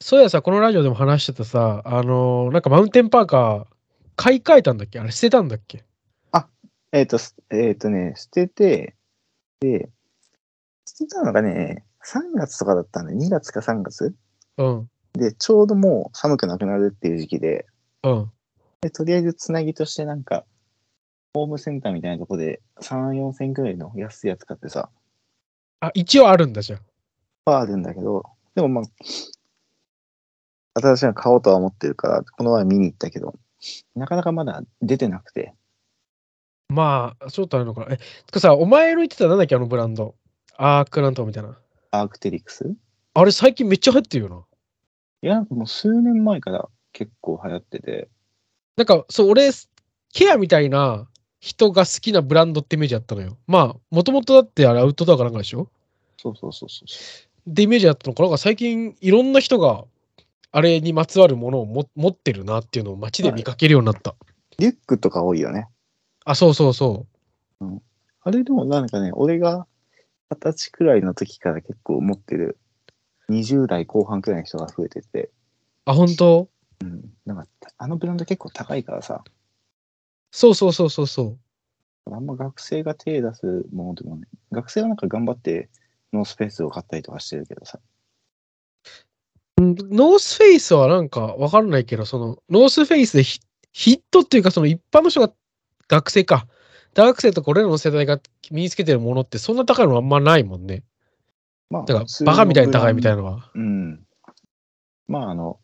[0.01, 3.67] そうやさ、このラジオでも話してたさ、あのーなんかマウンテンパーカー、
[4.17, 5.01] 買い替えたんだっけ？
[5.01, 5.85] あれ捨てたんだっけ？
[6.93, 8.95] えっ、と、すえっ、とね、捨てて、
[9.61, 9.91] で、
[10.85, 14.15] 捨てたのがね、3月とかだったんで、2月か3月？
[14.59, 14.91] うん。
[15.15, 17.67] で、ちょうどもう寒くなくなるっていう時期で、
[18.03, 18.31] うん。
[18.83, 20.45] でとりあえずつなぎとしてなんか、
[21.35, 24.91] ホームセンターみたいなとこで3、4千くらいの安いやつ買ってさ、
[25.81, 26.81] あ、一応あるんだじゃん。
[27.45, 28.25] はあるんだけど、
[28.55, 28.85] でもまあ、
[30.81, 33.35] 新しいの買おうとは思ってるから、この前見に行ったけど、
[33.95, 35.55] なかなかまだ出てなくて、
[36.73, 37.95] まあ、ちょっとあるのかな。
[37.95, 40.15] え、つかさ、お前の言ってたなんだっけあのブランド。
[40.57, 41.57] アークなんとかみたいな。
[41.91, 42.75] アークテリクス？
[43.15, 44.43] あれ最近めっちゃ流行ってるよな。
[45.23, 48.09] いや、なんかもう数年前から結構流行ってて、
[48.77, 49.51] なんか、そう、俺、
[50.13, 51.09] ケアみたいな
[51.41, 53.37] 人が好きなブランドってイメージあったのよ。
[53.47, 55.69] まあ、もともとだってあれアウトドアかなんかでしょ？
[56.17, 59.85] そうそうそうそうそで、イメージあったのか、なんか最近いろんな人が
[60.53, 64.11] あれにまつわるものをも持ってるなっていうのを街で見かけるようになった。
[64.11, 64.15] う。
[64.59, 65.67] リュックとか多いよね。
[66.25, 67.07] あ、そうそうそ
[68.25, 69.67] あれでもなんかね、俺が
[70.31, 72.59] 二十歳くらいの時から結構持ってる。
[73.31, 75.31] 20代後半くらいの人が増えてて、う。
[75.87, 76.49] あ、本当？
[77.25, 77.47] なんか
[77.79, 79.23] あのブランド結構高いからさ、
[80.33, 81.39] そうそうそうそうそ
[82.07, 82.15] う。
[82.15, 85.71] あんま学生が手出すものでもね、学生はなんか頑張って
[86.13, 87.79] ノースフェイスを買ったりとかしてるけどさ、
[89.59, 93.41] うんノースフェイスはなんかわかんないけど、そのノースフェイスでヒ
[93.73, 95.33] ヒットっていうか、その一般の人が
[95.93, 96.47] 学生か。
[96.95, 98.19] 大学生とか俺らの世代が
[98.51, 100.83] 身につけてるものってそんな高いのあんまないもんね。
[101.69, 103.17] まあ、だからバカみたいに高いみたいな。
[103.17, 103.51] なのは。
[103.55, 104.07] うん。
[105.07, 105.61] まああの、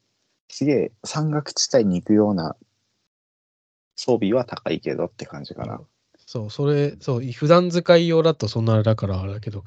[0.49, 2.57] すげえ山岳地帯に行くような
[3.97, 5.81] 装備は高いけどって感じかな。
[6.27, 9.64] そう、それ、そう、普段使い用だとそんなあれだからあれだけど、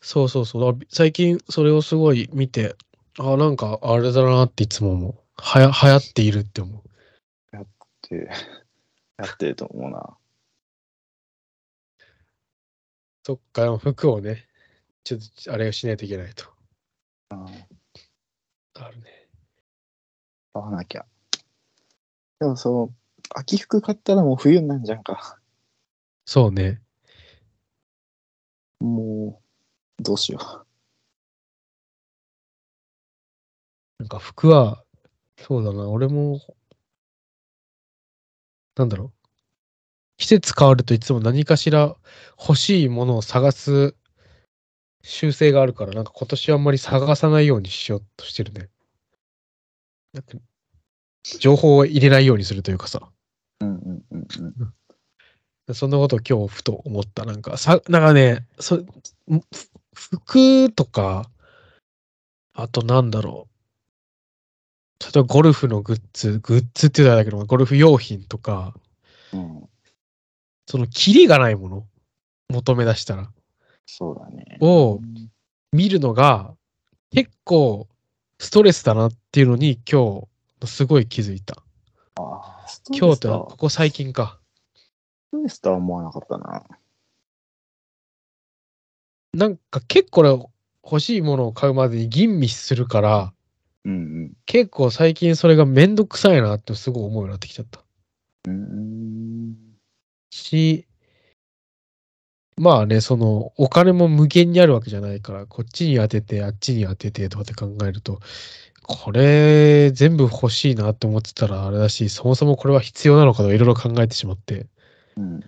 [0.00, 0.64] そうそうそう。
[0.64, 2.76] だから最近それをすごい見て、
[3.18, 5.14] あ、なんかあれだなっていつも思う。
[5.36, 6.86] はや、流行っているって思う。
[8.06, 8.30] って、
[9.18, 10.16] やってると思うな。
[13.24, 14.46] そっか、服をね、
[15.04, 16.44] ちょっとあれをしないといけないと。
[17.30, 17.46] うん。
[18.74, 19.28] あるね。
[20.52, 21.06] 買わなきゃ。
[22.38, 22.94] でもそう、
[23.34, 25.38] 秋服買ったらもう冬になんじゃんか。
[26.24, 26.82] そうね。
[28.80, 29.40] も
[29.98, 30.66] う、どうしよ
[33.98, 34.84] なんか服は、
[35.38, 36.40] そうだな、俺も、
[38.76, 39.28] なんだろう。
[40.18, 41.96] 季節変わるといつも何かしら
[42.38, 43.94] 欲しいものを探す
[45.02, 48.68] 習性があるから、なんか今年はあんまり探さないようにしようとしてるね。
[50.12, 50.38] なんか
[51.38, 53.00] 情報を入れないようにするというかさ。
[53.60, 53.64] う。
[53.64, 54.26] うんうんうん
[55.68, 55.74] うん。
[55.74, 57.24] そんなことを今日ふと思った。
[57.24, 58.84] なんか、さ、なんかね、そ、
[59.94, 61.28] 服とか、
[62.52, 63.55] あとなんだろう。
[65.00, 68.74] 例えばゴルフのグッズ、グッズって言うとあれだけど、ゴルフ用品とか、
[69.32, 69.68] うん、
[70.66, 71.86] そのキリがないもの、
[72.48, 73.30] 求め出したら、
[73.86, 74.58] そうだね。
[74.60, 75.30] をうん
[75.72, 76.54] 見るのが
[77.10, 77.86] 結構
[78.38, 80.26] ストレスだなっていうのに今
[80.60, 81.62] 日、すごい気づいた。
[82.18, 84.38] あ今日ってここ最近か。
[84.74, 86.64] ストレスとは思わなかったな。
[89.34, 90.46] なんか結構ね
[90.82, 93.34] 欲しいものを買うまでに吟味するから、
[93.86, 97.80] うん結構最近それがめんどくさいなってすごい思うようになってきちゃった。
[98.48, 98.54] うん。
[98.54, 98.56] う
[99.52, 99.56] ん。
[100.30, 100.86] し、
[102.58, 108.20] まあね、そのお金も無限にあるわけじゃないから、こっちに当てて、あっちに当ててとかって考えると、
[108.82, 114.66] これ全部欲しいなって思ってたらあれだし、そもそもこれは必要なのかとかいろいろ考えてしまって、
[115.16, 115.40] うん。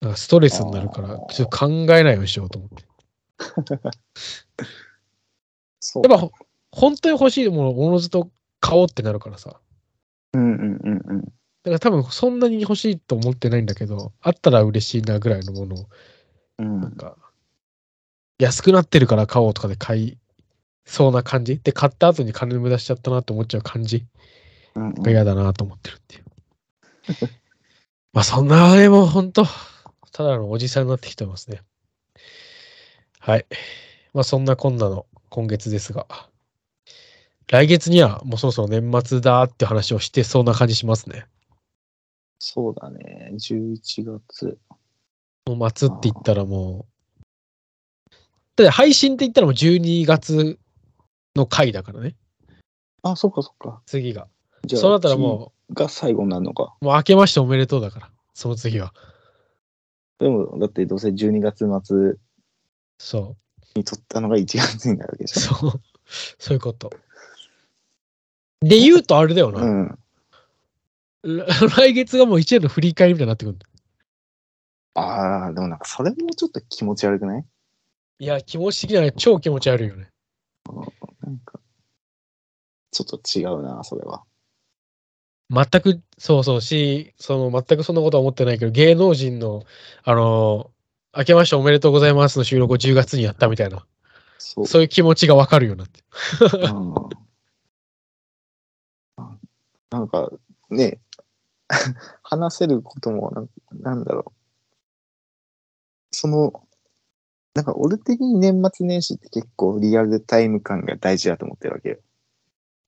[0.00, 2.84] なんかストレスになるから、ちょっと考えないようにしようと思って。
[5.80, 6.02] そう。
[6.02, 6.32] やっぱほ
[6.78, 9.60] 本当に欲しいものをおのずと買おうってなるからさ。
[10.34, 11.20] うんうんうんうん。
[11.22, 15.86] だから多分そんなに欲しいと思ってないんだけど、あったら嬉しいなぐらいのものを、
[16.58, 17.16] うんなんか、
[18.38, 20.18] 安くなってるから買おうとかで買い
[20.84, 21.58] そうな感じ？
[21.58, 24.06] で、買った後に金無駄しちゃったなって思っちゃう感じ？
[24.76, 26.24] うんが嫌だなと思ってるっていう。
[28.14, 29.44] まあそんなでも本当
[30.12, 31.60] ただのおじさんになってきてますね。
[33.18, 33.46] はい。
[34.14, 36.06] まあそんなこんなの今月ですが、
[37.48, 41.26] 来月にはもうそろそろ年末だって話をしてそうな感じしますね。
[42.38, 43.32] そうだね。
[43.34, 44.58] 11月。
[45.46, 46.86] もう末って言ったらも
[48.06, 48.12] う、
[48.56, 50.58] だって配信って言ったらもう12月
[51.34, 52.14] の回だからね、
[53.02, 53.80] あ、そっかそっか。
[53.86, 54.28] 次が。
[54.66, 55.74] じゃあ、そうだったらもう。
[55.74, 56.76] が最後になるのか。
[56.80, 58.92] う、もう明けましておめでとうだから、その次は。
[60.18, 62.14] でも、だってどうせ12月末
[62.98, 63.36] そ
[63.76, 65.80] に撮ったのが1月になるわけう、じそう、
[66.38, 66.90] そういうこと。
[68.60, 69.60] で言うとあれだよな。
[69.60, 69.98] うん。
[71.22, 73.58] ら 来月がもう1年の振り返りみたいになってくる。
[74.94, 77.44] ああ、でもなんかそれもちょっと気持ち悪くない？
[78.20, 80.08] いや、気持ち的には超気持ち悪いよね。
[81.22, 81.60] なんか、
[82.90, 84.24] ちょっと違うな、それは。
[85.50, 89.64] 全く、そうそうし、その、全くそんなことは思ってないけど、芸能人の、
[90.02, 90.70] あの、
[91.16, 93.86] 明けましておめでとうございますの収録を10月にやったみたいな、
[94.38, 94.66] そう。
[94.66, 96.02] そういう気持ちがわかるようになって。
[96.72, 97.27] うん
[99.90, 100.30] なんか
[100.70, 101.00] ね、
[102.22, 103.48] 話せることもなん、
[103.82, 104.32] なんだろう。
[106.10, 106.66] その、
[107.54, 111.98] なんか俺的に年末年始って結構リアルタイム感が大事だと思ってるわけよ。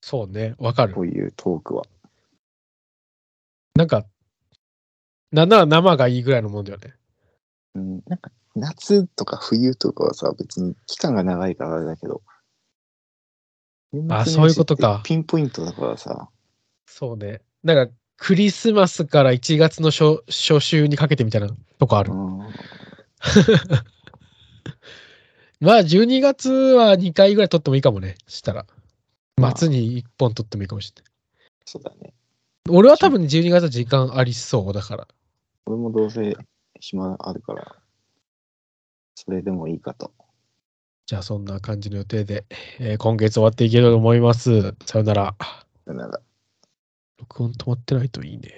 [0.01, 1.01] そうね、わかるこ。
[1.01, 1.83] ういうトークは。
[3.75, 4.05] なんか、
[5.31, 6.93] なんなら生がいいぐらいのもんだよね。
[7.75, 12.21] うん、なんか夏とか冬とかはさ、別に期間が長いからあれだけど。
[14.09, 16.29] あそういうことかピンポイントだからさ。
[16.91, 17.41] そうね。
[17.63, 21.47] なんか、クリスマスから1月の初初週にかけてみたいな
[21.79, 22.11] とこある。
[22.11, 22.37] うん、
[25.61, 28.17] まあ、12月は2回ぐらい撮ってもいいかもね。
[28.27, 28.65] したら。
[29.37, 31.11] まあ末に1本撮ってもいいかもしれない。
[31.65, 32.13] そうだね。
[32.69, 35.07] 俺は多分12月は時間ありそうだから。
[35.65, 36.35] 俺もどうせ
[36.79, 37.75] 暇あるから、
[39.15, 40.11] それでもいいかと。
[41.07, 42.45] じゃあそんな感じの予定で、
[42.79, 44.75] えー今月終わっていけると思います。
[44.85, 45.35] さよなら。
[45.39, 46.21] さよなら。
[47.21, 48.49] 録音止まってないといいね。